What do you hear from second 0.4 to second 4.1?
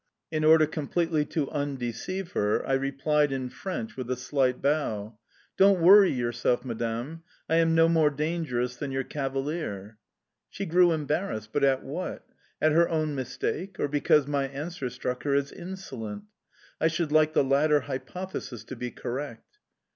order completely to undeceive her, I replied in French, with